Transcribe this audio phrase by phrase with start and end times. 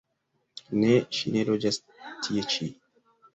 [0.83, 2.71] Ne, ŝi ne loĝas tie ĉi.